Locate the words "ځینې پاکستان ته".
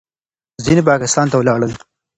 0.65-1.35